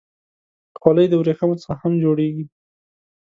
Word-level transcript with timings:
خولۍ 0.79 1.05
د 1.09 1.13
ورېښمو 1.17 1.61
څخه 1.63 1.75
هم 1.81 1.93
جوړېږي. 2.03 2.45